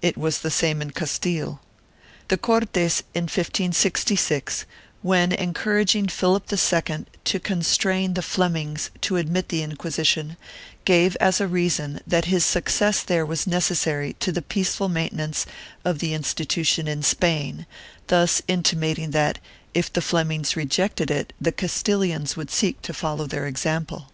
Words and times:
3 0.00 0.08
It 0.08 0.18
was 0.18 0.40
the 0.40 0.50
same 0.50 0.82
in 0.82 0.90
Castile. 0.90 1.60
The 2.26 2.36
Cortes, 2.36 3.04
in 3.14 3.22
1566, 3.26 4.66
when 5.00 5.30
encouraging 5.30 6.08
Philip 6.08 6.52
II 6.52 7.04
to 7.22 7.38
constrain 7.38 8.14
the 8.14 8.20
Flemings 8.20 8.90
to 9.02 9.16
admit 9.16 9.48
the 9.48 9.62
Inquisition, 9.62 10.36
gave 10.84 11.14
as 11.20 11.40
a 11.40 11.46
reason 11.46 12.00
that 12.04 12.24
his 12.24 12.44
success 12.44 13.04
there 13.04 13.24
was 13.24 13.46
necessary 13.46 14.14
to 14.14 14.32
the 14.32 14.42
peaceful 14.42 14.88
maintenance 14.88 15.46
of 15.84 16.00
the 16.00 16.14
institution 16.14 16.88
in 16.88 17.04
Spain, 17.04 17.64
thus 18.08 18.42
intimating 18.48 19.12
that, 19.12 19.38
if 19.72 19.92
the 19.92 20.02
Flemings 20.02 20.56
rejected 20.56 21.12
it, 21.12 21.32
the 21.40 21.52
Castilians 21.52 22.36
would 22.36 22.50
seek 22.50 22.82
to 22.82 22.92
follow 22.92 23.28
their 23.28 23.46
example. 23.46 24.10